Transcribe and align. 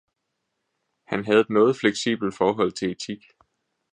Han 1.03 1.25
havde 1.25 1.39
et 1.39 1.49
noget 1.49 1.75
fleksibelt 1.75 2.35
forhold 2.37 2.71
til 2.71 2.91
etik. 2.91 3.23